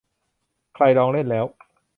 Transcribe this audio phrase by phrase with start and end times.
[0.75, 1.45] ใครลองเล่นแล้ว